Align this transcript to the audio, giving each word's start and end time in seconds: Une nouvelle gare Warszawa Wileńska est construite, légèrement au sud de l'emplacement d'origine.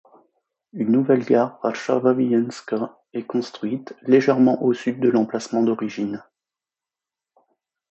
Une 0.73 0.91
nouvelle 0.91 1.23
gare 1.23 1.59
Warszawa 1.61 2.13
Wileńska 2.15 2.97
est 3.13 3.27
construite, 3.27 3.95
légèrement 4.01 4.63
au 4.63 4.73
sud 4.73 4.99
de 4.99 5.09
l'emplacement 5.09 5.61
d'origine. 5.61 6.23